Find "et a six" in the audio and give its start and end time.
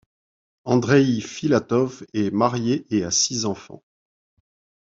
2.89-3.45